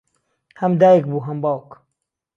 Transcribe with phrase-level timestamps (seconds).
[0.61, 1.69] ھەم دایک بوو ھەم باوک